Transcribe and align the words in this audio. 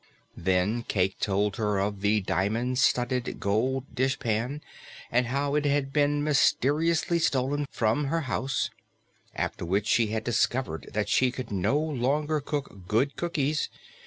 Then 0.35 0.81
Cayke 0.81 1.19
told 1.19 1.57
her 1.57 1.77
of 1.77 2.01
the 2.01 2.21
diamond 2.21 2.79
studded 2.79 3.39
gold 3.39 3.85
dishpan 3.93 4.61
and 5.11 5.27
how 5.27 5.53
it 5.53 5.63
had 5.65 5.93
been 5.93 6.23
mysteriously 6.23 7.19
stolen 7.19 7.67
from 7.69 8.05
her 8.05 8.21
house, 8.21 8.71
after 9.35 9.63
which 9.63 9.85
she 9.85 10.07
had 10.07 10.23
discovered 10.23 10.89
that 10.93 11.07
she 11.07 11.29
could 11.29 11.51
no 11.51 11.77
longer 11.77 12.39
cook 12.41 12.87
good 12.87 13.15
cookies. 13.15 13.69